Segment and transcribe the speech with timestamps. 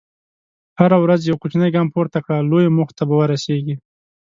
[0.79, 3.75] هره ورځ یو کوچنی ګام پورته کړه، لویو موخو ته به ورسېږې.